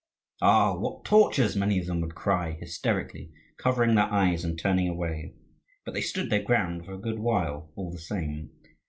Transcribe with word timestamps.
"Ah, 0.41 0.75
what 0.75 1.05
tortures!" 1.05 1.55
many 1.55 1.77
of 1.77 1.85
them 1.85 2.01
would 2.01 2.15
cry, 2.15 2.53
hysterically, 2.53 3.31
covering 3.59 3.93
their 3.93 4.11
eyes 4.11 4.43
and 4.43 4.57
turning 4.57 4.87
away; 4.89 5.35
but 5.85 5.93
they 5.93 6.01
stood 6.01 6.31
their 6.31 6.41
ground 6.41 6.85
for 6.87 6.93
a 6.93 6.97
good 6.99 7.19
while, 7.19 7.71
all 7.75 7.91
the 7.91 7.99
same. 7.99 8.49